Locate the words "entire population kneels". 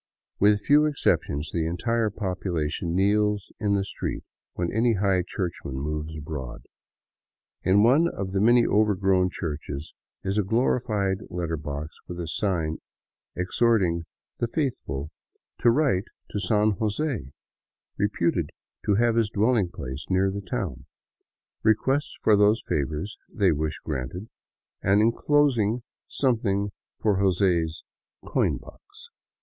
1.67-3.51